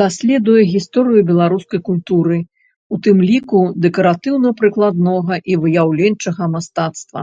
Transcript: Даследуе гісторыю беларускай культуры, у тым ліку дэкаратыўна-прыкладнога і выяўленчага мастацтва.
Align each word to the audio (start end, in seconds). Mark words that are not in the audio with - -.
Даследуе 0.00 0.62
гісторыю 0.72 1.20
беларускай 1.28 1.80
культуры, 1.90 2.38
у 2.96 3.00
тым 3.06 3.16
ліку 3.30 3.60
дэкаратыўна-прыкладнога 3.86 5.34
і 5.54 5.62
выяўленчага 5.64 6.54
мастацтва. 6.60 7.20